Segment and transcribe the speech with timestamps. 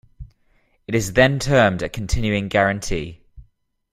[0.87, 3.21] It is then termed a continuing guarantee.